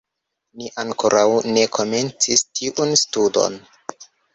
[0.61, 3.65] Ni ankoraŭ ne komencis tiun studon.